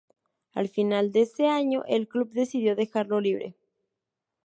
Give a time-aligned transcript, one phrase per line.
[0.55, 3.55] Al final de ese año el club decidió dejarlo libre.